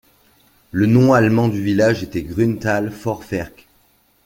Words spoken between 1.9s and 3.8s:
était Grünthal Vorwerk.